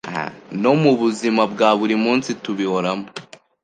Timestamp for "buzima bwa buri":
1.01-1.95